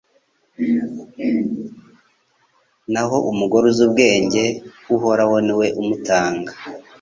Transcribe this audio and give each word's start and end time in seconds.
naho 2.91 3.17
umugore 3.31 3.63
uzi 3.71 3.81
ubwenge 3.87 4.43
Uhoraho 4.95 5.35
ni 5.45 5.53
we 5.59 5.67
umutanga 5.81 6.51